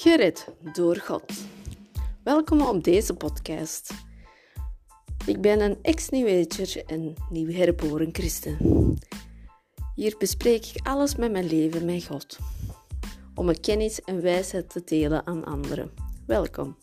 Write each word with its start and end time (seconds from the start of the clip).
Gered 0.00 0.46
door 0.72 0.96
God. 0.96 1.32
Welkom 2.24 2.60
op 2.60 2.84
deze 2.84 3.14
podcast. 3.14 3.90
Ik 5.26 5.40
ben 5.40 5.60
een 5.60 5.78
ex-New 5.82 6.46
en 6.86 7.14
nieuw 7.30 7.50
herboren 7.50 8.08
christen. 8.12 8.56
Hier 9.94 10.14
bespreek 10.18 10.66
ik 10.66 10.86
alles 10.86 11.16
met 11.16 11.32
mijn 11.32 11.46
leven 11.46 11.84
met 11.84 12.04
God, 12.04 12.38
om 13.34 13.44
mijn 13.44 13.60
kennis 13.60 14.00
en 14.00 14.22
wijsheid 14.22 14.70
te 14.70 14.82
delen 14.84 15.26
aan 15.26 15.44
anderen. 15.44 15.90
Welkom. 16.26 16.76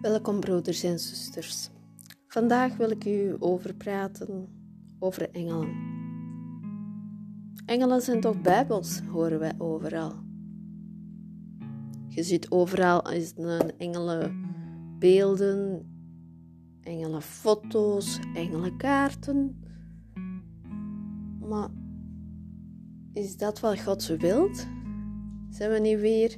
Welkom 0.00 0.40
broeders 0.40 0.82
en 0.82 0.98
zusters. 0.98 1.68
Vandaag 2.26 2.76
wil 2.76 2.90
ik 2.90 3.04
u 3.04 3.36
over 3.38 3.74
praten 3.74 4.48
over 4.98 5.30
engelen. 5.30 5.68
Engelen 7.66 8.00
zijn 8.00 8.20
toch 8.20 8.40
bijbels, 8.40 9.00
horen 9.00 9.38
wij 9.38 9.52
overal. 9.58 10.12
Je 12.08 12.22
ziet 12.22 12.50
overal 12.50 13.10
is 13.10 13.32
een 13.36 13.78
engelenbeelden, 13.78 15.86
engelenfoto's, 16.80 18.18
engelenkaarten. 18.34 19.64
Maar 21.48 21.68
is 23.12 23.36
dat 23.36 23.60
wat 23.60 23.80
God 23.80 24.06
wilt? 24.06 24.66
Zijn 25.50 25.70
we 25.70 25.78
niet 25.78 26.00
weer 26.00 26.36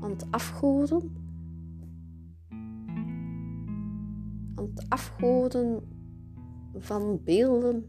aan 0.00 0.10
het 0.10 0.26
afgoden? 0.30 1.25
Afgoden 4.88 5.80
van 6.74 7.20
beelden 7.24 7.84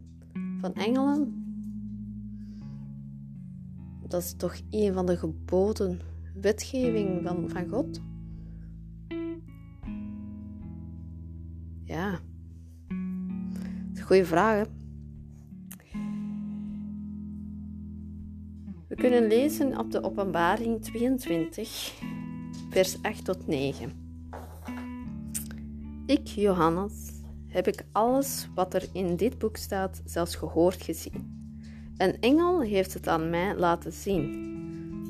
van 0.61 0.73
engelen. 0.73 1.45
Dat 4.07 4.21
is 4.21 4.33
toch 4.33 4.55
een 4.69 4.93
van 4.93 5.05
de 5.05 5.17
geboden, 5.17 5.99
wetgeving 6.41 7.23
van, 7.23 7.49
van 7.49 7.67
God. 7.67 8.01
Ja, 11.83 12.19
goede 14.01 14.25
vraag. 14.25 14.67
We 18.87 18.95
kunnen 18.95 19.27
lezen 19.27 19.79
op 19.79 19.91
de 19.91 20.03
Openbaring 20.03 20.81
22, 20.81 21.93
vers 22.69 23.01
8 23.01 23.25
tot 23.25 23.47
9. 23.47 24.06
Ik, 26.07 26.27
Johannes, 26.27 27.11
heb 27.47 27.67
ik 27.67 27.85
alles 27.91 28.49
wat 28.55 28.73
er 28.73 28.89
in 28.93 29.15
dit 29.15 29.37
boek 29.37 29.57
staat 29.57 30.01
zelfs 30.05 30.35
gehoord 30.35 30.81
gezien. 30.81 31.35
Een 31.97 32.19
engel 32.19 32.61
heeft 32.61 32.93
het 32.93 33.07
aan 33.07 33.29
mij 33.29 33.55
laten 33.55 33.91
zien. 33.91 34.29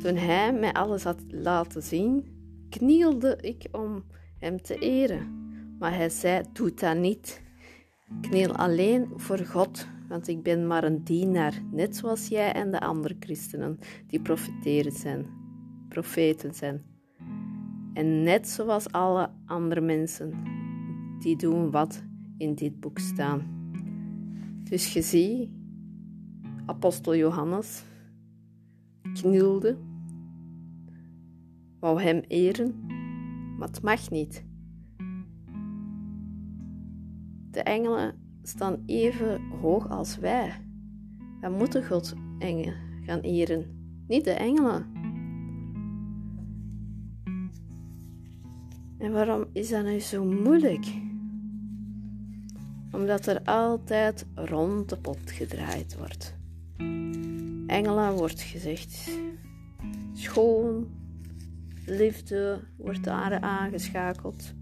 Toen 0.01 0.15
hij 0.15 0.53
mij 0.53 0.73
alles 0.73 1.03
had 1.03 1.19
laten 1.27 1.83
zien, 1.83 2.25
knielde 2.69 3.37
ik 3.41 3.67
om 3.71 4.03
hem 4.39 4.61
te 4.61 4.75
eren. 4.79 5.49
Maar 5.79 5.95
hij 5.95 6.09
zei: 6.09 6.43
Doe 6.53 6.73
dat 6.73 6.97
niet. 6.97 7.41
Kniel 8.21 8.55
alleen 8.55 9.07
voor 9.15 9.39
God, 9.39 9.87
want 10.07 10.27
ik 10.27 10.43
ben 10.43 10.67
maar 10.67 10.83
een 10.83 11.03
dienaar, 11.03 11.61
net 11.71 11.95
zoals 11.95 12.27
jij 12.27 12.53
en 12.53 12.71
de 12.71 12.79
andere 12.79 13.15
christenen 13.19 13.79
die 14.07 14.21
profeteren 14.21 14.91
zijn, 14.91 15.25
profeten 15.89 16.53
zijn. 16.53 16.85
En 17.93 18.23
net 18.23 18.47
zoals 18.47 18.91
alle 18.91 19.29
andere 19.45 19.81
mensen 19.81 20.56
die 21.19 21.35
doen 21.35 21.71
wat 21.71 22.03
in 22.37 22.55
dit 22.55 22.79
boek 22.79 22.99
staan. 22.99 23.41
Dus 24.63 24.93
je 24.93 25.01
ziet, 25.01 25.49
apostel 26.65 27.15
Johannes 27.15 27.83
knielde, 29.13 29.77
wou 31.79 32.01
hem 32.01 32.19
eren, 32.27 32.75
maar 33.57 33.67
het 33.67 33.81
mag 33.81 34.09
niet. 34.09 34.45
De 37.51 37.63
engelen 37.63 38.15
staan 38.41 38.83
even 38.85 39.41
hoog 39.61 39.89
als 39.89 40.17
wij. 40.17 40.51
Wij 41.41 41.49
moeten 41.49 41.85
God 41.85 42.13
engel 42.39 42.73
gaan 43.01 43.19
eren, 43.19 43.65
niet 44.07 44.23
de 44.23 44.31
engelen. 44.31 44.85
En 48.97 49.11
waarom 49.11 49.45
is 49.53 49.69
dat 49.69 49.83
nu 49.83 49.99
zo 49.99 50.25
moeilijk? 50.25 51.05
Omdat 52.91 53.25
er 53.25 53.41
altijd 53.43 54.25
rond 54.35 54.89
de 54.89 54.97
pot 54.97 55.31
gedraaid 55.31 55.97
wordt. 55.97 56.35
Engelen 57.67 58.13
wordt 58.13 58.41
gezegd 58.41 59.09
schoon, 60.13 60.87
liefde 61.85 62.59
wordt 62.77 63.03
daar 63.03 63.39
aangeschakeld. 63.39 64.53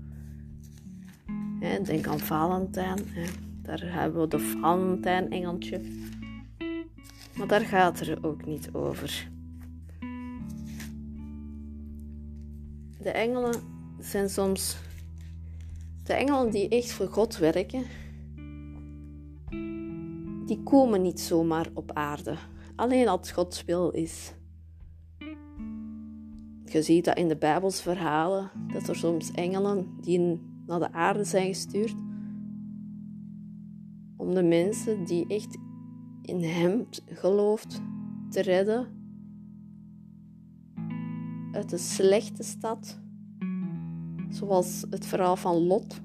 Denk 1.83 2.07
aan 2.07 2.19
Valentijn, 2.19 2.99
daar 3.61 3.81
hebben 3.83 4.21
we 4.21 4.27
de 4.27 4.39
Valentijn-engeltje. 4.39 5.81
Maar 7.35 7.47
daar 7.47 7.65
gaat 7.65 7.99
het 7.99 8.23
ook 8.23 8.45
niet 8.45 8.69
over. 8.73 9.29
De 12.99 13.09
engelen 13.09 13.53
zijn 13.99 14.29
soms 14.29 14.77
de 16.03 16.13
engelen 16.13 16.51
die 16.51 16.69
echt 16.69 16.91
voor 16.91 17.07
God 17.07 17.37
werken, 17.37 17.83
die 20.45 20.63
komen 20.63 21.01
niet 21.01 21.19
zomaar 21.19 21.69
op 21.73 21.91
aarde. 21.91 22.35
Alleen 22.75 23.07
als 23.07 23.31
Gods 23.31 23.65
wil 23.65 23.89
is. 23.89 24.33
Je 26.65 26.81
ziet 26.81 27.05
dat 27.05 27.17
in 27.17 27.27
de 27.27 27.37
Bijbelsverhalen, 27.37 28.51
dat 28.73 28.87
er 28.87 28.95
soms 28.95 29.31
engelen 29.31 29.87
die 30.01 30.41
naar 30.65 30.79
de 30.79 30.91
aarde 30.91 31.23
zijn 31.23 31.47
gestuurd 31.47 31.95
om 34.17 34.33
de 34.33 34.43
mensen 34.43 35.03
die 35.03 35.27
echt 35.27 35.57
in 36.21 36.43
Hem 36.43 36.87
gelooft 37.05 37.81
te 38.29 38.41
redden 38.41 38.87
uit 41.51 41.69
de 41.69 41.77
slechte 41.77 42.43
stad, 42.43 42.99
zoals 44.29 44.85
het 44.89 45.05
verhaal 45.05 45.35
van 45.35 45.55
Lot 45.55 46.01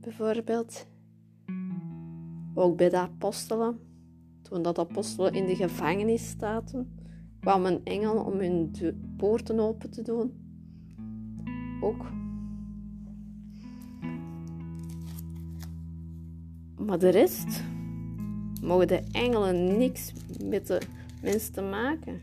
bijvoorbeeld. 0.00 0.86
Ook 2.54 2.76
bij 2.76 2.88
de 2.88 2.96
apostelen. 2.96 3.78
Toen 4.42 4.62
dat 4.62 4.78
apostelen 4.78 5.32
in 5.32 5.46
de 5.46 5.56
gevangenis 5.56 6.34
zaten, 6.38 6.92
kwam 7.40 7.66
een 7.66 7.80
engel 7.84 8.24
om 8.24 8.38
hun 8.38 8.70
poorten 9.16 9.60
open 9.60 9.90
te 9.90 10.02
doen. 10.02 10.32
Ook. 11.80 12.06
Maar 16.78 16.98
de 16.98 17.08
rest 17.08 17.62
mogen 18.62 18.88
de 18.88 19.02
engelen 19.12 19.76
niks 19.78 20.12
met 20.44 20.66
de 20.66 20.80
mensen 21.22 21.52
te 21.52 21.62
maken. 21.62 22.20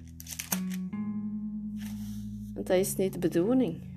Want 2.53 2.68
dat 2.68 2.78
is 2.78 2.96
niet 2.96 3.14
de 3.14 3.20
bedoeling. 3.20 3.91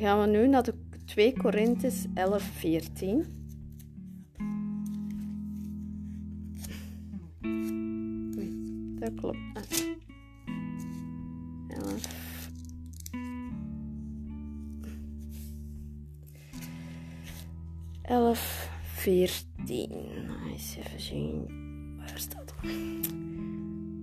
Gaan 0.00 0.20
we 0.20 0.26
nu 0.26 0.48
naar 0.48 0.62
de 0.62 0.74
2 1.04 1.32
Korinthus 1.36 2.06
11, 2.14 2.42
14. 2.42 3.24
dat 8.98 9.14
klopt. 9.14 9.38
11. 11.68 12.18
Elf, 18.02 18.70
veertien. 18.82 19.90
Even 20.54 21.00
zien. 21.00 21.46
Waar 21.98 22.18
staat 22.18 22.48
dat? 22.48 22.70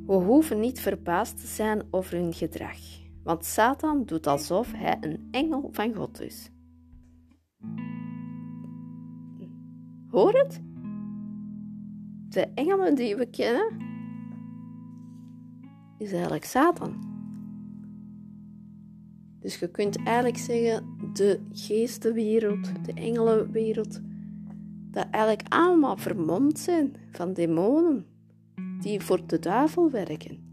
We 0.05 0.13
hoeven 0.13 0.59
niet 0.59 0.79
verbaasd 0.79 1.41
te 1.41 1.47
zijn 1.47 1.81
over 1.89 2.17
hun 2.17 2.33
gedrag 2.33 2.86
want 3.27 3.45
Satan 3.45 4.06
doet 4.06 4.27
alsof 4.27 4.71
hij 4.71 4.97
een 5.01 5.27
engel 5.31 5.69
van 5.71 5.94
God 5.94 6.21
is. 6.21 6.50
Hoor 10.09 10.33
het? 10.33 10.62
De 12.29 12.47
engelen 12.53 12.95
die 12.95 13.15
we 13.15 13.25
kennen, 13.29 13.77
is 15.97 16.12
eigenlijk 16.12 16.45
Satan. 16.45 17.06
Dus 19.39 19.59
je 19.59 19.71
kunt 19.71 20.03
eigenlijk 20.03 20.38
zeggen, 20.38 20.85
de 21.13 21.39
geestenwereld, 21.51 22.85
de 22.85 22.94
engelenwereld, 22.94 24.01
dat 24.91 25.07
eigenlijk 25.12 25.47
allemaal 25.53 25.97
vermomd 25.97 26.59
zijn 26.59 26.95
van 27.12 27.33
demonen 27.33 28.06
die 28.80 29.01
voor 29.01 29.27
de 29.27 29.39
duivel 29.39 29.91
werken. 29.91 30.46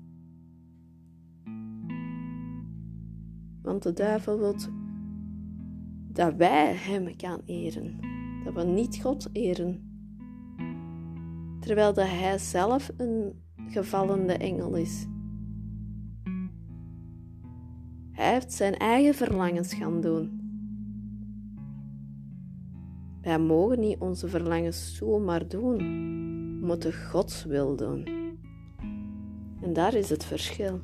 Want 3.74 3.86
de 3.86 3.92
duivel 3.92 4.38
wil 4.38 4.54
dat 6.08 6.34
wij 6.34 6.74
hem 6.74 7.08
gaan 7.16 7.40
eren, 7.44 8.00
dat 8.44 8.54
we 8.54 8.62
niet 8.62 9.00
God 9.02 9.28
eren. 9.32 9.98
Terwijl 11.60 11.94
dat 11.94 12.06
hij 12.06 12.38
zelf 12.38 12.90
een 12.96 13.42
gevallende 13.68 14.32
engel 14.32 14.74
is. 14.74 15.06
Hij 18.10 18.32
heeft 18.32 18.52
zijn 18.52 18.74
eigen 18.76 19.14
verlangens 19.14 19.74
gaan 19.74 20.00
doen. 20.00 20.40
Wij 23.22 23.38
mogen 23.38 23.80
niet 23.80 23.98
onze 23.98 24.28
verlangens 24.28 24.96
zomaar 24.96 25.48
doen. 25.48 25.76
We 26.60 26.66
moeten 26.66 26.92
Gods 26.92 27.44
wil 27.44 27.76
doen. 27.76 28.08
En 29.60 29.72
daar 29.72 29.94
is 29.94 30.10
het 30.10 30.24
verschil. 30.24 30.80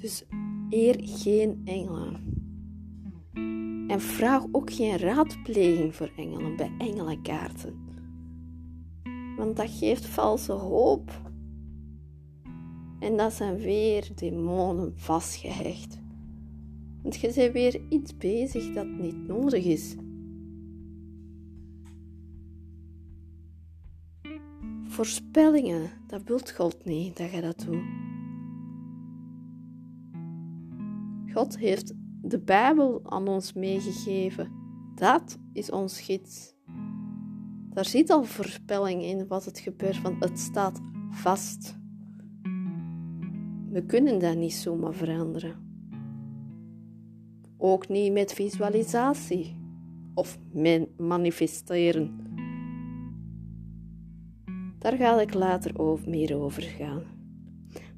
Dus 0.00 0.24
eer 0.70 0.96
geen 1.00 1.60
engelen. 1.64 2.34
En 3.88 4.00
vraag 4.00 4.44
ook 4.52 4.72
geen 4.72 4.98
raadpleging 4.98 5.94
voor 5.94 6.10
engelen 6.16 6.56
bij 6.56 6.72
engelenkaarten. 6.78 7.84
Want 9.36 9.56
dat 9.56 9.70
geeft 9.70 10.06
valse 10.06 10.52
hoop. 10.52 11.20
En 12.98 13.16
dat 13.16 13.32
zijn 13.32 13.56
weer 13.56 14.08
demonen 14.14 14.92
vastgehecht. 14.96 15.98
Want 17.02 17.16
je 17.16 17.32
bent 17.34 17.52
weer 17.52 17.80
iets 17.88 18.16
bezig 18.16 18.72
dat 18.72 18.86
niet 18.86 19.26
nodig 19.26 19.64
is. 19.64 19.96
Voorspellingen, 24.84 25.90
dat 26.06 26.22
wilt 26.24 26.50
God 26.50 26.84
niet 26.84 27.16
dat 27.16 27.30
je 27.30 27.40
dat 27.40 27.64
doet. 27.66 28.15
God 31.36 31.58
heeft 31.58 31.92
de 32.22 32.38
Bijbel 32.38 33.00
aan 33.04 33.28
ons 33.28 33.52
meegegeven. 33.52 34.50
Dat 34.94 35.38
is 35.52 35.70
ons 35.70 36.00
gids. 36.00 36.54
Daar 37.70 37.84
zit 37.84 38.10
al 38.10 38.24
voorspelling 38.24 39.02
in 39.02 39.26
wat 39.26 39.44
het 39.44 39.58
gebeurt, 39.58 40.02
want 40.02 40.24
het 40.24 40.38
staat 40.38 40.80
vast. 41.10 41.78
We 43.70 43.84
kunnen 43.86 44.18
dat 44.18 44.36
niet 44.36 44.52
zomaar 44.52 44.94
veranderen. 44.94 45.54
Ook 47.56 47.88
niet 47.88 48.12
met 48.12 48.32
visualisatie 48.32 49.56
of 50.14 50.38
manifesteren. 50.96 52.20
Daar 54.78 54.96
ga 54.96 55.20
ik 55.20 55.34
later 55.34 55.78
over, 55.78 56.08
meer 56.08 56.36
over 56.36 56.62
gaan. 56.62 57.02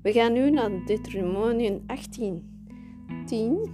We 0.03 0.13
gaan 0.13 0.33
nu 0.33 0.51
naar 0.51 0.87
Deuteronomium 0.87 1.83
18. 1.87 2.58
10. 3.29 3.71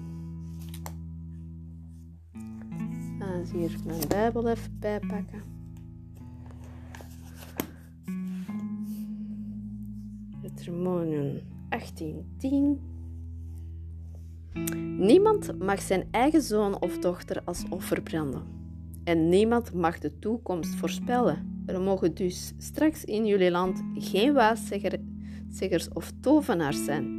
Ga 3.18 3.42
hier 3.52 3.76
mijn 3.86 4.08
Bijbel 4.08 4.48
even 4.48 4.76
bijpakken. 4.80 5.42
Deuteronomium 10.40 11.40
18, 11.68 12.34
10. 12.36 12.80
Niemand 14.98 15.58
mag 15.58 15.80
zijn 15.80 16.04
eigen 16.10 16.42
zoon 16.42 16.80
of 16.80 16.98
dochter 16.98 17.42
als 17.44 17.64
offer 17.70 18.02
branden. 18.02 18.42
En 19.04 19.28
niemand 19.28 19.72
mag 19.72 19.98
de 19.98 20.18
toekomst 20.18 20.74
voorspellen. 20.74 21.62
Er 21.66 21.80
mogen 21.80 22.14
dus 22.14 22.52
straks 22.58 23.04
in 23.04 23.26
jullie 23.26 23.50
land 23.50 23.82
geen 23.94 24.32
waaszeggers 24.32 25.88
of 25.92 26.12
tovenaars 26.20 26.84
zijn. 26.84 27.13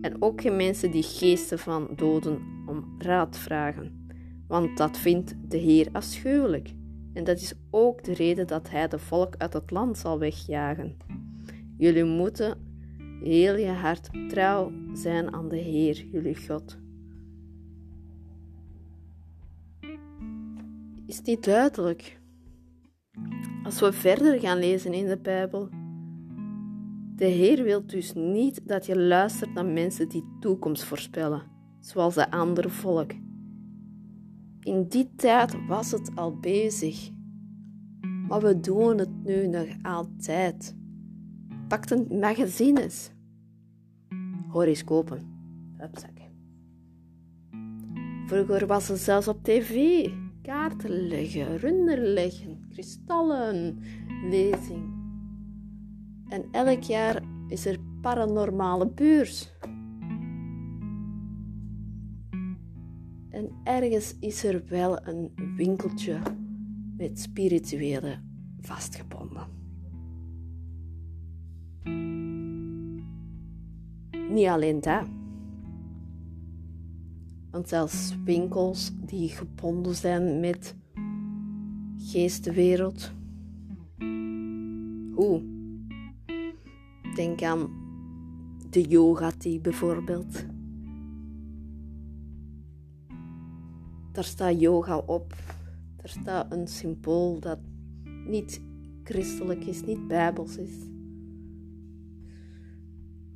En 0.00 0.22
ook 0.22 0.40
geen 0.40 0.56
mensen 0.56 0.90
die 0.90 1.02
geesten 1.02 1.58
van 1.58 1.88
doden 1.96 2.38
om 2.66 2.94
raad 2.98 3.38
vragen. 3.38 4.06
Want 4.48 4.76
dat 4.76 4.98
vindt 4.98 5.34
de 5.48 5.56
Heer 5.56 5.88
afschuwelijk. 5.92 6.74
En 7.12 7.24
dat 7.24 7.36
is 7.36 7.54
ook 7.70 8.04
de 8.04 8.12
reden 8.12 8.46
dat 8.46 8.70
Hij 8.70 8.88
de 8.88 8.98
volk 8.98 9.34
uit 9.36 9.52
het 9.52 9.70
land 9.70 9.98
zal 9.98 10.18
wegjagen. 10.18 10.96
Jullie 11.76 12.04
moeten 12.04 12.58
heel 13.22 13.56
je 13.56 13.66
hart 13.66 14.10
trouw 14.28 14.72
zijn 14.92 15.32
aan 15.32 15.48
de 15.48 15.56
Heer, 15.56 16.04
jullie 16.12 16.46
God. 16.46 16.78
Is 21.06 21.22
dit 21.22 21.44
duidelijk? 21.44 22.20
Als 23.64 23.80
we 23.80 23.92
verder 23.92 24.40
gaan 24.40 24.58
lezen 24.58 24.92
in 24.92 25.06
de 25.06 25.18
Bijbel. 25.18 25.68
De 27.18 27.24
Heer 27.24 27.62
wil 27.62 27.86
dus 27.86 28.14
niet 28.14 28.68
dat 28.68 28.86
je 28.86 28.98
luistert 28.98 29.54
naar 29.54 29.66
mensen 29.66 30.08
die 30.08 30.24
toekomst 30.40 30.84
voorspellen, 30.84 31.42
zoals 31.80 32.14
de 32.14 32.30
andere 32.30 32.70
volk. 32.70 33.12
In 34.60 34.88
die 34.88 35.10
tijd 35.16 35.66
was 35.66 35.90
het 35.90 36.10
al 36.14 36.36
bezig. 36.36 37.10
Maar 38.28 38.40
we 38.40 38.60
doen 38.60 38.98
het 38.98 39.24
nu 39.24 39.46
nog 39.46 39.66
altijd. 39.82 40.76
Pak 41.68 42.10
magazines. 42.10 43.10
Horoscopen. 44.48 45.26
Hupsakken. 45.76 46.30
Vroeger 48.26 48.66
was 48.66 48.88
het 48.88 48.98
zelfs 48.98 49.28
op 49.28 49.44
tv. 49.44 50.06
Kaarten 50.42 51.08
leggen, 51.08 51.56
runder 51.56 51.98
leggen, 51.98 52.66
kristallen, 52.70 53.78
lezing. 54.30 54.97
En 56.28 56.44
elk 56.50 56.82
jaar 56.82 57.22
is 57.46 57.66
er 57.66 57.78
paranormale 58.00 58.88
beurs. 58.88 59.52
En 63.30 63.50
ergens 63.64 64.16
is 64.20 64.44
er 64.44 64.62
wel 64.66 65.06
een 65.06 65.32
winkeltje 65.56 66.18
met 66.96 67.20
spirituele 67.20 68.18
vastgebonden. 68.60 69.46
Niet 74.30 74.46
alleen 74.46 74.80
dat. 74.80 75.06
Want 77.50 77.68
zelfs 77.68 78.16
winkels 78.24 78.92
die 79.06 79.28
gebonden 79.28 79.94
zijn 79.94 80.40
met 80.40 80.76
geestenwereld. 81.96 83.12
Hoe? 85.14 85.57
Denk 87.18 87.42
aan 87.42 87.70
de 88.70 88.82
yoga 88.82 89.30
tea 89.30 89.58
bijvoorbeeld. 89.58 90.44
Daar 94.12 94.24
staat 94.24 94.60
yoga 94.60 94.98
op. 94.98 95.34
Daar 95.96 96.08
staat 96.08 96.52
een 96.52 96.66
symbool 96.66 97.40
dat 97.40 97.58
niet 98.26 98.60
christelijk 99.04 99.64
is, 99.64 99.84
niet 99.84 100.08
bijbels 100.08 100.56
is. 100.56 100.74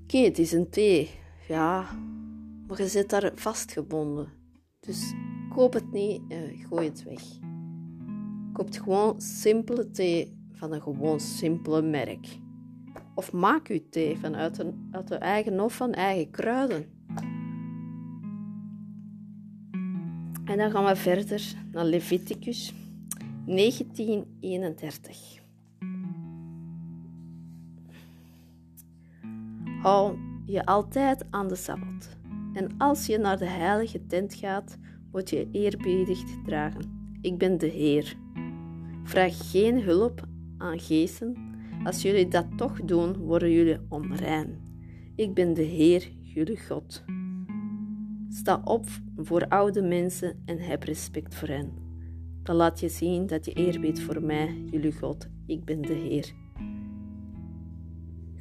Oké, 0.02 0.18
het 0.18 0.38
is 0.38 0.52
een 0.52 0.70
thee, 0.70 1.10
ja, 1.48 1.86
maar 2.66 2.82
je 2.82 2.88
zit 2.88 3.10
daar 3.10 3.32
vastgebonden. 3.34 4.28
Dus 4.80 5.14
koop 5.48 5.72
het 5.72 5.92
niet 5.92 6.22
en 6.28 6.56
gooi 6.56 6.88
het 6.88 7.02
weg. 7.02 7.22
Koop 8.52 8.68
gewoon 8.70 9.20
simpele 9.20 9.90
thee 9.90 10.36
van 10.52 10.72
een 10.72 10.82
gewoon 10.82 11.20
simpele 11.20 11.82
merk. 11.82 12.40
Of 13.14 13.32
maak 13.32 13.68
uw 13.68 13.80
thee 13.90 14.18
vanuit 14.18 14.58
een, 14.58 14.88
uit 14.90 15.08
de 15.08 15.14
eigen 15.14 15.60
of 15.60 15.76
van 15.76 15.92
eigen 15.92 16.30
kruiden. 16.30 16.86
En 20.44 20.58
dan 20.58 20.70
gaan 20.70 20.84
we 20.84 20.96
verder 20.96 21.54
naar 21.72 21.84
Leviticus 21.84 22.74
1931. 23.46 25.40
Hou 29.82 30.18
je 30.46 30.64
altijd 30.64 31.24
aan 31.30 31.48
de 31.48 31.56
Sabbat. 31.56 32.16
En 32.52 32.68
als 32.78 33.06
je 33.06 33.18
naar 33.18 33.38
de 33.38 33.48
heilige 33.48 34.06
tent 34.06 34.34
gaat, 34.34 34.78
moet 35.12 35.30
je 35.30 35.48
eerbiedig 35.52 36.20
dragen. 36.44 37.16
Ik 37.20 37.38
ben 37.38 37.58
de 37.58 37.66
Heer. 37.66 38.16
Vraag 39.04 39.50
geen 39.50 39.82
hulp 39.82 40.26
aan 40.58 40.78
geesten. 40.80 41.51
Als 41.84 42.02
jullie 42.02 42.28
dat 42.28 42.46
toch 42.56 42.80
doen, 42.80 43.16
worden 43.16 43.50
jullie 43.50 43.78
onrein. 43.88 44.60
Ik 45.14 45.34
ben 45.34 45.54
de 45.54 45.62
Heer, 45.62 46.10
jullie 46.20 46.66
God. 46.66 47.04
Sta 48.28 48.60
op 48.64 48.86
voor 49.16 49.48
oude 49.48 49.82
mensen 49.82 50.42
en 50.44 50.58
heb 50.58 50.82
respect 50.82 51.34
voor 51.34 51.48
hen. 51.48 51.72
Dan 52.42 52.56
laat 52.56 52.80
je 52.80 52.88
zien 52.88 53.26
dat 53.26 53.44
je 53.44 53.52
eerbied 53.52 54.02
voor 54.02 54.22
mij, 54.22 54.62
jullie 54.70 54.92
God. 54.92 55.28
Ik 55.46 55.64
ben 55.64 55.80
de 55.80 55.92
Heer. 55.92 56.32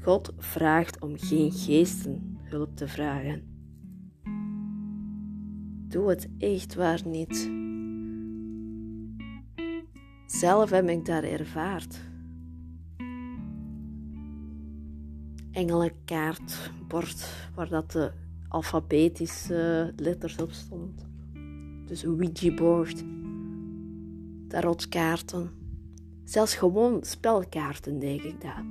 God 0.01 0.33
vraagt 0.37 1.01
om 1.01 1.17
geen 1.17 1.51
geesten 1.51 2.37
hulp 2.43 2.75
te 2.75 2.87
vragen. 2.87 3.43
Doe 5.87 6.09
het 6.09 6.29
echt 6.37 6.75
waar 6.75 7.01
niet. 7.05 7.51
Zelf 10.25 10.69
heb 10.69 10.89
ik 10.89 11.05
daar 11.05 11.23
ervaard. 11.23 12.10
Engelenkaartbord 15.51 17.49
waar 17.55 17.69
dat 17.69 17.91
de 17.91 18.11
alfabetische 18.47 19.93
letters 19.95 20.37
op 20.37 20.51
stond. 20.51 21.09
Dus 21.85 22.03
een 22.03 22.19
Ouija-board, 22.19 23.03
tarotkaarten, 24.47 25.49
zelfs 26.23 26.55
gewoon 26.55 27.03
spelkaarten 27.03 27.99
denk 27.99 28.21
ik 28.21 28.41
dat. 28.41 28.63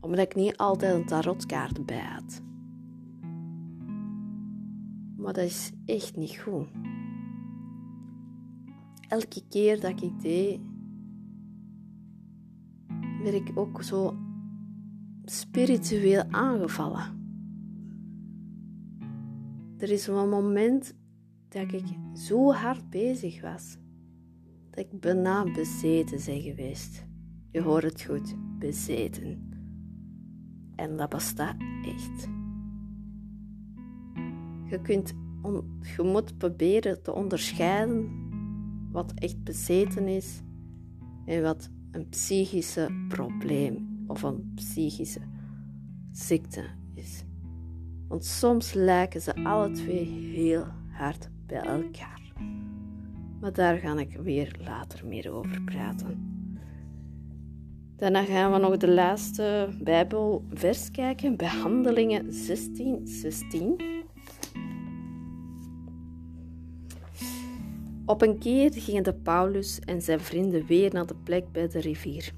Omdat 0.00 0.20
ik 0.20 0.34
niet 0.34 0.56
altijd 0.56 0.94
een 0.94 1.06
tarotkaart 1.06 1.86
bij 1.86 2.04
had. 2.04 2.42
Maar 5.16 5.32
dat 5.32 5.44
is 5.44 5.72
echt 5.84 6.16
niet 6.16 6.36
goed. 6.36 6.68
Elke 9.08 9.42
keer 9.48 9.80
dat 9.80 10.02
ik 10.02 10.20
deed, 10.20 10.60
werd 13.22 13.34
ik 13.34 13.50
ook 13.54 13.82
zo 13.82 14.16
spiritueel 15.30 16.24
aangevallen. 16.30 17.24
Er 19.78 19.90
is 19.90 20.06
een 20.06 20.28
moment 20.28 20.94
dat 21.48 21.72
ik 21.72 21.84
zo 22.14 22.52
hard 22.52 22.90
bezig 22.90 23.40
was 23.40 23.76
dat 24.70 24.84
ik 24.84 25.00
bijna 25.00 25.52
bezeten 25.52 26.20
ben 26.26 26.42
geweest. 26.42 27.06
Je 27.50 27.62
hoort 27.62 27.82
het 27.82 28.02
goed, 28.02 28.34
bezeten. 28.58 29.50
En 30.74 30.96
dat 30.96 31.08
bestaat 31.08 31.56
echt. 31.82 32.28
Je, 34.70 34.80
kunt 34.82 35.14
je 35.96 36.02
moet 36.02 36.38
proberen 36.38 37.02
te 37.02 37.12
onderscheiden 37.12 38.10
wat 38.92 39.12
echt 39.14 39.44
bezeten 39.44 40.08
is 40.08 40.42
en 41.24 41.42
wat 41.42 41.70
een 41.90 42.08
psychische 42.08 43.06
probleem 43.08 43.95
of 44.06 44.22
een 44.22 44.52
psychische 44.54 45.20
ziekte 46.12 46.64
is. 46.94 47.24
Want 48.08 48.24
soms 48.24 48.72
lijken 48.72 49.20
ze 49.20 49.34
alle 49.44 49.70
twee 49.70 50.06
heel 50.34 50.66
hard 50.90 51.28
bij 51.46 51.60
elkaar. 51.60 52.32
Maar 53.40 53.52
daar 53.52 53.78
ga 53.78 53.98
ik 53.98 54.16
weer 54.16 54.56
later 54.64 55.06
meer 55.06 55.32
over 55.32 55.62
praten. 55.62 56.34
Daarna 57.96 58.24
gaan 58.24 58.52
we 58.52 58.58
nog 58.58 58.76
de 58.76 58.90
laatste 58.90 59.68
Bijbelvers 59.82 60.90
kijken, 60.90 61.36
Behandelingen 61.36 62.32
16, 62.32 63.06
16. 63.06 63.80
Op 68.04 68.22
een 68.22 68.38
keer 68.38 68.72
gingen 68.72 69.02
de 69.02 69.14
Paulus 69.14 69.80
en 69.80 70.02
zijn 70.02 70.20
vrienden 70.20 70.66
weer 70.66 70.92
naar 70.92 71.06
de 71.06 71.14
plek 71.14 71.52
bij 71.52 71.68
de 71.68 71.80
rivier. 71.80 72.32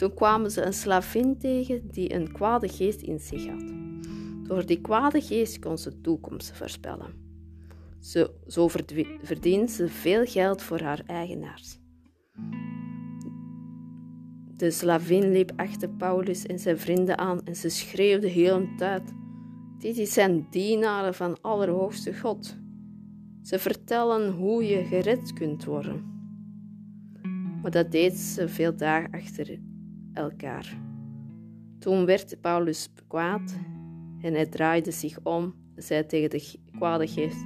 Toen 0.00 0.14
kwamen 0.14 0.50
ze 0.50 0.62
een 0.62 0.72
slavin 0.72 1.38
tegen 1.38 1.88
die 1.90 2.14
een 2.14 2.32
kwade 2.32 2.68
geest 2.68 3.00
in 3.00 3.18
zich 3.18 3.46
had. 3.46 3.72
Door 4.42 4.66
die 4.66 4.80
kwade 4.80 5.20
geest 5.20 5.58
kon 5.58 5.78
ze 5.78 6.00
toekomst 6.00 6.52
voorspellen. 6.52 7.12
Zo, 8.46 8.68
verdiende 9.22 9.68
ze 9.68 9.88
veel 9.88 10.24
geld 10.24 10.62
voor 10.62 10.80
haar 10.80 11.02
eigenaars. 11.06 11.78
De 14.56 14.70
slavin 14.70 15.32
liep 15.32 15.52
achter 15.56 15.88
Paulus 15.88 16.46
en 16.46 16.58
zijn 16.58 16.78
vrienden 16.78 17.18
aan 17.18 17.42
en 17.44 17.56
ze 17.56 17.68
schreeuwde 17.68 18.28
heel 18.28 18.56
een 18.56 18.76
tijd: 18.76 19.12
Dit 19.78 20.08
zijn 20.08 20.46
dienaren 20.50 21.14
van 21.14 21.40
Allerhoogste 21.40 22.18
God. 22.18 22.56
Ze 23.42 23.58
vertellen 23.58 24.32
hoe 24.32 24.64
je 24.64 24.84
gered 24.84 25.32
kunt 25.32 25.64
worden. 25.64 26.04
Maar 27.62 27.70
dat 27.70 27.90
deed 27.90 28.16
ze 28.16 28.48
veel 28.48 28.76
dagen 28.76 29.10
achter 29.10 29.68
elkaar. 30.14 30.78
Toen 31.78 32.04
werd 32.04 32.40
Paulus 32.40 32.88
kwaad 33.06 33.58
en 34.20 34.34
hij 34.34 34.46
draaide 34.46 34.90
zich 34.90 35.18
om 35.22 35.54
en 35.74 35.82
zei 35.82 36.06
tegen 36.06 36.30
de 36.30 36.58
kwade 36.76 37.06
geest: 37.06 37.44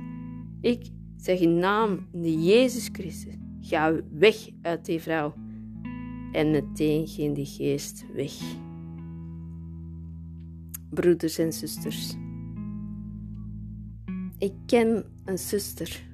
Ik 0.61 0.91
zeg 1.17 1.41
in 1.41 1.59
naam 1.59 2.07
van 2.13 2.45
Jezus 2.45 2.89
Christus, 2.93 3.35
ga 3.61 4.01
weg 4.11 4.49
uit 4.63 4.85
die 4.85 5.01
vrouw. 5.01 5.35
En 6.33 6.51
meteen 6.51 7.07
ging 7.07 7.35
die 7.35 7.47
geest 7.47 8.05
weg. 8.15 8.33
Broeders 10.91 11.39
en 11.39 11.53
zusters, 11.53 12.15
ik 14.39 14.53
ken 14.67 15.05
een 15.25 15.39
zuster. 15.39 16.13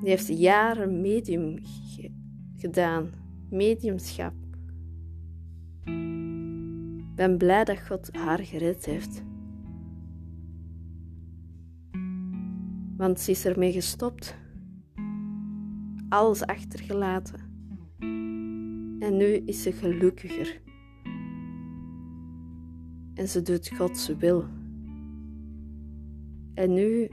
Die 0.00 0.08
heeft 0.08 0.38
jaren 0.38 1.00
medium 1.00 1.58
gedaan, 2.56 3.10
mediumschap 3.50 4.34
ben 7.20 7.38
blij 7.38 7.64
dat 7.64 7.86
God 7.86 8.16
haar 8.16 8.38
gered 8.38 8.84
heeft. 8.84 9.22
Want 12.96 13.20
ze 13.20 13.30
is 13.30 13.44
ermee 13.44 13.72
gestopt. 13.72 14.36
Alles 16.08 16.46
achtergelaten. 16.46 17.40
En 18.98 19.16
nu 19.16 19.24
is 19.24 19.62
ze 19.62 19.72
gelukkiger. 19.72 20.60
En 23.14 23.28
ze 23.28 23.42
doet 23.42 23.68
Gods 23.68 24.08
wil. 24.08 24.44
En 26.54 26.74
nu, 26.74 27.08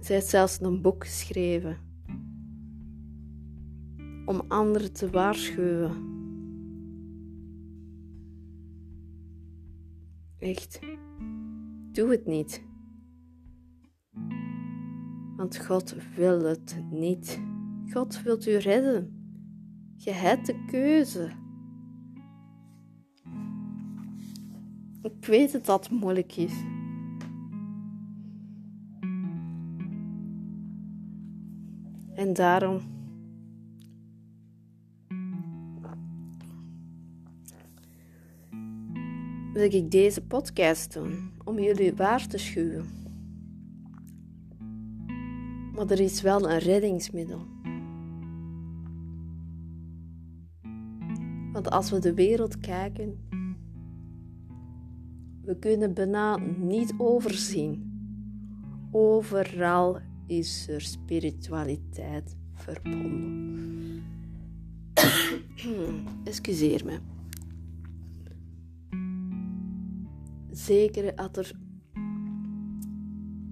zij 0.00 0.14
heeft 0.14 0.28
zelfs 0.28 0.60
een 0.60 0.82
boek 0.82 1.04
geschreven. 1.04 1.76
Om 4.24 4.42
anderen 4.48 4.92
te 4.92 5.10
waarschuwen 5.10 6.10
Echt. 10.42 10.80
Doe 11.92 12.10
het 12.10 12.26
niet. 12.26 12.64
Want 15.36 15.58
God 15.58 15.96
wil 16.14 16.44
het 16.44 16.82
niet. 16.90 17.42
God 17.92 18.22
wil 18.22 18.48
u 18.48 18.56
redden. 18.56 19.26
Je 19.96 20.10
hebt 20.10 20.46
de 20.46 20.64
keuze. 20.64 21.32
Ik 25.02 25.26
weet 25.26 25.52
dat 25.52 25.64
dat 25.64 25.90
moeilijk 25.90 26.36
is. 26.36 26.54
En 32.14 32.32
daarom 32.32 32.80
wil 39.62 39.80
ik 39.80 39.90
deze 39.90 40.20
podcast 40.20 40.92
doen 40.92 41.32
om 41.44 41.58
jullie 41.58 41.94
waar 41.94 42.26
te 42.26 42.38
schuwen. 42.38 42.86
Maar 45.74 45.90
er 45.90 46.00
is 46.00 46.22
wel 46.22 46.50
een 46.50 46.58
reddingsmiddel. 46.58 47.46
Want 51.52 51.70
als 51.70 51.90
we 51.90 51.98
de 51.98 52.14
wereld 52.14 52.58
kijken, 52.58 53.18
we 55.44 55.58
kunnen 55.58 55.94
bijna 55.94 56.36
niet 56.58 56.94
overzien. 56.98 57.90
Overal 58.90 59.98
is 60.26 60.68
er 60.68 60.80
spiritualiteit 60.80 62.36
verbonden. 62.54 64.02
Excuseer 66.24 66.84
me. 66.84 67.11
Zeker 70.52 71.16
dat 71.16 71.36
er 71.36 71.52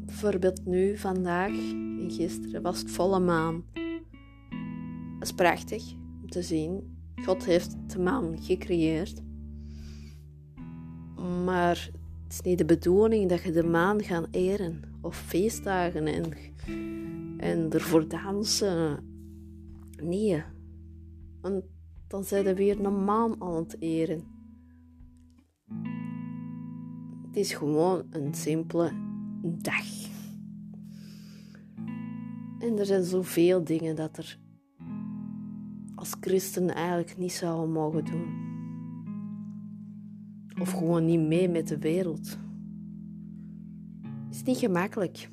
bijvoorbeeld 0.05 0.67
nu, 0.67 0.97
vandaag 0.97 1.51
en 2.01 2.11
gisteren 2.11 2.63
was 2.63 2.79
het 2.79 2.91
volle 2.91 3.21
maan. 3.21 3.65
Dat 5.19 5.29
is 5.29 5.33
prachtig 5.33 5.93
om 6.23 6.31
te 6.31 6.43
zien. 6.43 6.99
God 7.25 7.45
heeft 7.45 7.77
de 7.87 7.99
maan 7.99 8.43
gecreëerd. 8.43 9.23
Maar 11.45 11.91
het 12.23 12.33
is 12.33 12.41
niet 12.41 12.59
de 12.59 12.65
bedoeling 12.65 13.29
dat 13.29 13.43
je 13.43 13.53
de 13.53 13.65
maan 13.65 14.03
gaat 14.03 14.29
eren 14.31 14.83
of 15.01 15.17
feestdagen 15.17 16.07
en, 16.07 16.33
en 17.39 17.71
ervoor 17.71 18.09
dansen. 18.09 19.05
Nee. 20.03 20.43
Want 21.41 21.65
dan 22.07 22.25
zijn 22.25 22.45
we 22.45 22.55
weer 22.55 22.85
een 22.85 23.05
maan 23.05 23.43
aan 23.43 23.55
het 23.55 23.77
eren. 23.81 24.40
Het 27.31 27.39
is 27.39 27.53
gewoon 27.53 28.05
een 28.11 28.35
simpele 28.35 28.93
dag. 29.43 30.09
En 32.59 32.79
er 32.79 32.87
zijn 32.87 33.05
zoveel 33.05 33.65
dingen 33.65 33.97
dat 33.97 34.17
er 34.17 34.39
als 35.95 36.17
christen 36.21 36.75
eigenlijk 36.75 37.17
niet 37.17 37.33
zouden 37.33 37.73
mogen 37.73 38.05
doen. 38.05 38.25
Of 40.61 40.71
gewoon 40.71 41.05
niet 41.05 41.21
mee 41.21 41.49
met 41.49 41.69
de 41.69 41.79
wereld. 41.79 42.39
Is 44.31 44.43
niet 44.43 44.59
gemakkelijk. 44.59 45.31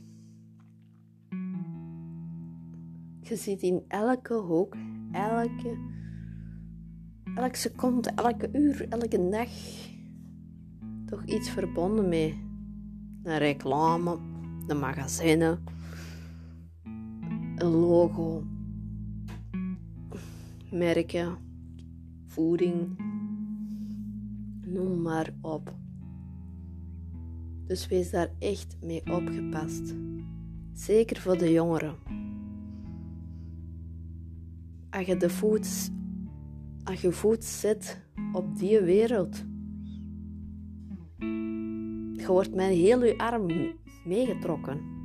Je 3.22 3.36
zit 3.36 3.62
in 3.62 3.84
elke 3.88 4.34
hoek, 4.34 4.76
elke, 5.12 5.78
elke 7.36 7.58
seconde, 7.58 8.12
elke 8.16 8.50
uur, 8.54 8.88
elke 8.90 9.30
dag 9.30 9.50
toch 11.08 11.26
iets 11.26 11.50
verbonden 11.50 12.10
mee. 12.10 12.46
Een 13.24 13.38
reclame, 13.38 14.18
een 14.68 14.80
magazine, 14.80 15.60
een 17.56 17.70
logo, 17.70 18.44
merken, 20.72 21.38
voeding, 22.26 22.98
noem 24.62 25.02
maar 25.02 25.34
op. 25.42 25.76
Dus 27.66 27.88
wees 27.88 28.10
daar 28.10 28.30
echt 28.40 28.78
mee 28.82 29.02
opgepast. 29.12 29.96
Zeker 30.74 31.18
voor 31.22 31.38
de 31.38 31.52
jongeren. 31.52 31.96
Als 34.90 35.06
je 35.06 35.18
de 35.18 35.30
voet, 35.30 35.92
als 36.84 37.02
je 37.02 37.12
voet 37.12 37.44
zet 37.44 38.02
op 38.34 38.58
die 38.58 38.80
wereld, 38.80 39.46
je 42.18 42.28
wordt 42.28 42.56
met 42.56 42.68
heel 42.68 43.06
je 43.06 43.18
arm 43.18 43.48
meegetrokken. 44.06 44.96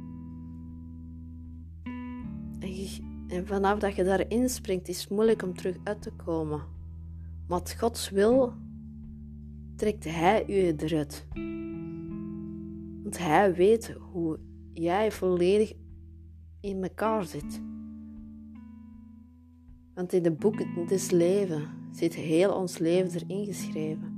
En, 3.28 3.46
vanaf 3.46 3.78
dat 3.78 3.96
je 3.96 4.04
daarin 4.04 4.48
springt, 4.48 4.88
is 4.88 5.00
het 5.00 5.10
moeilijk 5.10 5.42
om 5.42 5.54
terug 5.54 5.76
uit 5.84 6.02
te 6.02 6.12
komen. 6.12 6.60
Maar 7.48 7.60
Gods 7.78 8.10
wil 8.10 8.52
trekt 9.76 10.04
Hij 10.04 10.44
je 10.46 10.74
eruit. 10.76 11.26
Want 13.02 13.18
Hij 13.18 13.54
weet 13.54 13.96
hoe 14.12 14.38
jij 14.72 15.12
volledig 15.12 15.72
in 16.60 16.82
elkaar 16.82 17.24
zit. 17.24 17.62
Want 19.94 20.12
in 20.12 20.22
de 20.22 20.32
boek 20.32 20.88
des 20.88 21.10
leven 21.10 21.68
zit 21.90 22.14
heel 22.14 22.54
ons 22.54 22.78
leven 22.78 23.20
erin 23.20 23.44
geschreven. 23.44 24.11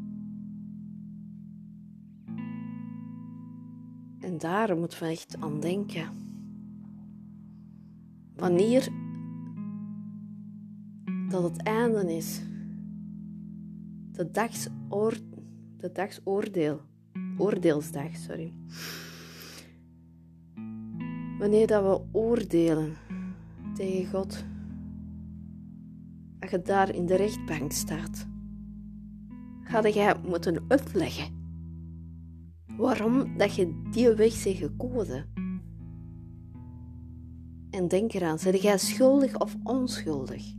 Daar 4.44 4.76
moeten 4.76 4.98
we 5.02 5.06
echt 5.06 5.36
aan 5.40 5.60
denken. 5.60 6.08
Wanneer 8.36 8.88
dat 11.28 11.42
het 11.42 11.62
einde 11.62 12.16
is. 12.16 12.42
De, 14.12 14.30
de 15.76 15.92
dagsoordeel. 15.92 16.80
Oordeelsdag, 17.38 18.16
sorry. 18.16 18.52
Wanneer 21.38 21.66
dat 21.66 21.82
we 21.82 22.18
oordelen 22.18 22.92
tegen 23.74 24.10
God. 24.10 24.44
Als 26.40 26.50
je 26.50 26.62
daar 26.62 26.94
in 26.94 27.06
de 27.06 27.16
rechtbank 27.16 27.72
staat. 27.72 28.26
Ga 29.62 29.88
jij 29.88 30.14
moeten 30.28 30.64
uitleggen. 30.68 31.43
Waarom 32.76 33.38
dat 33.38 33.54
je 33.54 33.80
die 33.90 34.08
weg 34.08 34.44
bent 34.44 34.56
gekozen. 34.56 35.26
En 37.70 37.88
denk 37.88 38.12
eraan, 38.12 38.38
ben 38.44 38.56
jij 38.56 38.78
schuldig 38.78 39.38
of 39.38 39.56
onschuldig? 39.62 40.54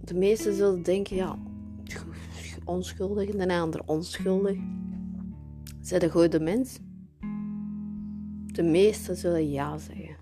De 0.00 0.14
meesten 0.14 0.54
zullen 0.54 0.82
denken, 0.82 1.16
ja, 1.16 1.38
onschuldig 2.64 3.28
en 3.28 3.48
de 3.48 3.54
ander 3.54 3.82
onschuldig. 3.86 4.58
Zijn 5.80 6.00
de 6.00 6.10
goede 6.10 6.40
mens? 6.40 6.78
De 8.46 8.62
meesten 8.62 9.16
zullen 9.16 9.50
ja 9.50 9.78
zeggen. 9.78 10.16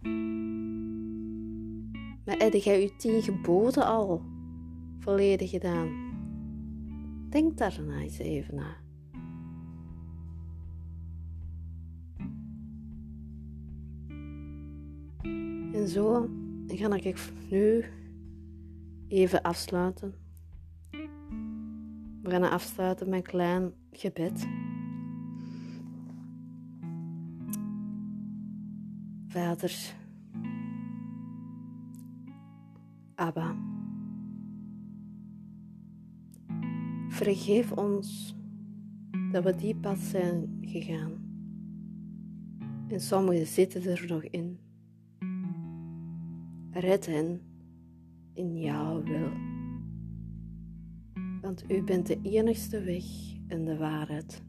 Maar 2.25 2.37
heb 2.37 2.53
jij 2.53 2.83
je 2.83 2.97
tien 2.97 3.23
geboden 3.23 3.87
al 3.87 4.23
volledig 5.05 5.51
gedaan? 5.51 6.13
Denk 7.31 7.59
daar 7.59 7.79
eens 8.01 8.19
even 8.19 8.55
na. 8.55 8.77
En 15.73 15.89
zo 15.89 16.29
ga 16.67 16.95
ik 16.95 17.33
nu 17.51 17.85
even 19.09 19.43
afsluiten. 19.43 20.15
We 22.23 22.31
gaan 22.31 22.51
afsluiten 22.51 23.09
met 23.09 23.19
een 23.19 23.25
klein 23.25 23.73
gebed. 23.93 24.47
Vader, 29.27 29.95
Abba, 33.15 33.74
vergeef 37.15 37.73
ons 37.73 38.37
dat 39.33 39.45
we 39.45 39.55
die 39.55 39.77
pad 39.77 39.99
zijn 39.99 40.59
gegaan. 40.61 41.13
En 42.89 43.01
sommigen 43.01 43.47
zitten 43.47 43.83
er 43.83 44.05
nog 44.09 44.23
in. 44.23 44.59
Red 46.71 47.07
hen 47.07 47.41
in 48.33 48.59
jouw 48.59 49.03
wil. 49.03 49.31
Want 51.41 51.71
u 51.71 51.83
bent 51.83 52.07
de 52.07 52.19
enigste 52.23 52.81
weg 52.81 53.05
en 53.47 53.65
de 53.65 53.77
waarheid. 53.77 54.43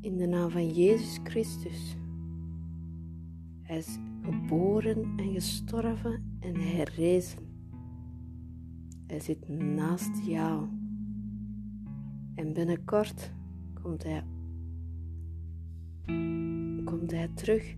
In 0.00 0.16
de 0.16 0.26
naam 0.26 0.50
van 0.50 0.74
Jezus 0.74 1.18
Christus. 1.24 1.96
Hij 3.62 3.78
is 3.78 3.98
geboren 4.22 5.12
en 5.16 5.32
gestorven 5.32 6.38
en 6.40 6.56
herrezen. 6.56 7.45
Hij 9.06 9.20
zit 9.20 9.48
naast 9.48 10.26
jou. 10.26 10.68
En 12.34 12.52
binnenkort 12.52 13.32
komt 13.82 14.02
hij, 14.02 14.24
komt 16.84 17.10
hij 17.10 17.28
terug 17.34 17.76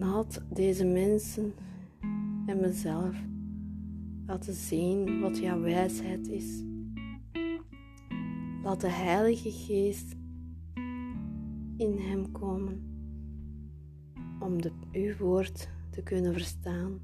laat 0.00 0.42
deze 0.52 0.84
mensen 0.84 1.52
en 2.46 2.60
mezelf 2.60 3.16
laten 4.26 4.54
zien 4.54 5.20
wat 5.20 5.38
jouw 5.38 5.60
wijsheid 5.60 6.28
is. 6.28 6.62
Laat 8.62 8.80
de 8.80 8.90
Heilige 8.90 9.50
Geest 9.50 10.16
in 11.76 11.98
hem 11.98 12.32
komen 12.32 12.82
om 14.40 14.62
de, 14.62 14.72
uw 14.92 15.16
woord 15.16 15.68
kunnen 16.02 16.32
verstaan, 16.32 17.00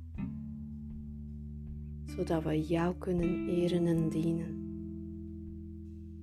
zodat 2.04 2.42
we 2.42 2.66
jou 2.66 2.96
kunnen 2.98 3.48
eren 3.48 3.86
en 3.86 4.08
dienen. 4.08 4.64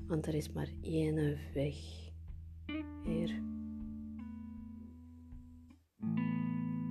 Want 0.08 0.28
er 0.28 0.34
is 0.34 0.52
maar 0.52 0.70
één 0.82 1.38
weg, 1.54 1.76
Heer. 3.04 3.42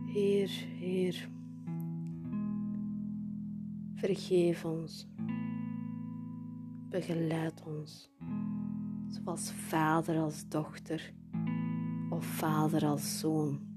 Heer, 0.04 0.50
Heer, 0.78 1.28
vergeef 3.94 4.64
ons, 4.64 5.08
begeleid 6.90 7.62
ons, 7.66 8.10
zoals 9.08 9.52
vader 9.52 10.18
als 10.18 10.48
dochter 10.48 11.12
of 12.10 12.24
vader 12.24 12.84
als 12.86 13.18
zoon. 13.18 13.71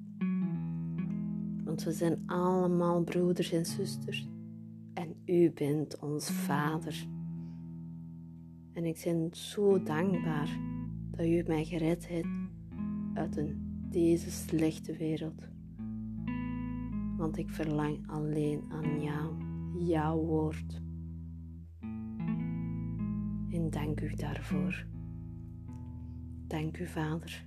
Want 1.75 1.87
we 1.87 1.93
zijn 1.93 2.23
allemaal 2.25 3.03
broeders 3.03 3.51
en 3.51 3.65
zusters 3.65 4.27
en 4.93 5.15
u 5.25 5.51
bent 5.51 5.99
ons 5.99 6.29
vader. 6.29 7.07
En 8.73 8.85
ik 8.85 9.01
ben 9.03 9.29
zo 9.31 9.83
dankbaar 9.83 10.59
dat 11.11 11.25
u 11.25 11.43
mij 11.47 11.65
gered 11.65 12.07
hebt 12.07 12.27
uit 13.13 13.37
een, 13.37 13.79
deze 13.89 14.31
slechte 14.31 14.97
wereld 14.97 15.53
want 17.17 17.37
ik 17.37 17.49
verlang 17.49 18.07
alleen 18.07 18.63
aan 18.69 19.01
jou, 19.01 19.35
jouw 19.85 20.17
woord. 20.17 20.81
En 23.49 23.69
dank 23.69 24.01
u 24.01 24.15
daarvoor. 24.15 24.85
Dank 26.47 26.77
u, 26.77 26.87
Vader. 26.87 27.45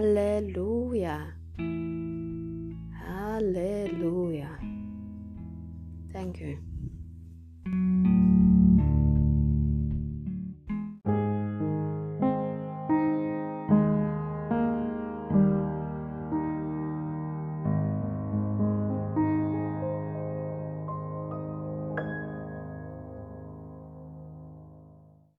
Halleluja. 0.00 1.16
Halleluja. 3.04 4.48
Dank 6.12 6.40
u. 6.40 6.69